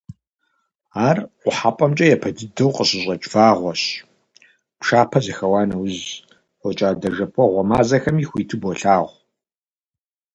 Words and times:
Ар 1.07 1.17
Къухьэпӏэмкӏэ 1.41 2.05
япэ 2.15 2.29
дыдэу 2.37 2.71
къыщыщӏэкӏ 2.75 3.27
вагъуэщ, 3.33 3.81
пшапэ 4.79 5.19
зэхэуа 5.25 5.61
нэужь, 5.69 6.03
фокӏадэ-жэпуэгъуэ 6.59 7.63
мазэхэми 7.69 8.27
хуиту 8.29 8.59
болъагъу. 8.61 9.13